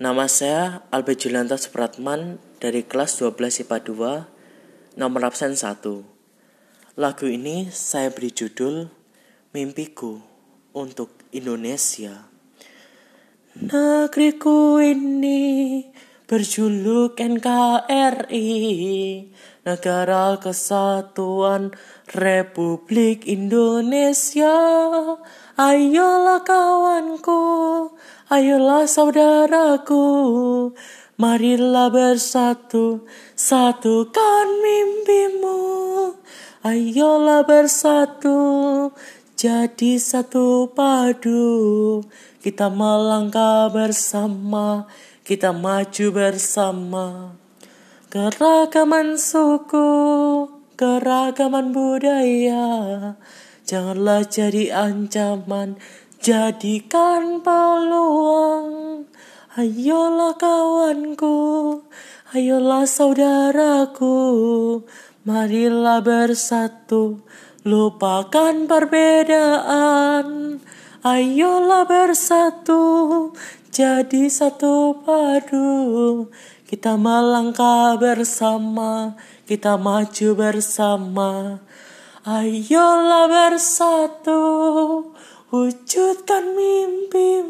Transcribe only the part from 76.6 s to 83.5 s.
Kita melangkah bersama, kita maju bersama. Ayolah